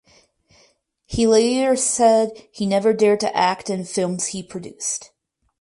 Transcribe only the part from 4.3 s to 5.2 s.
produced.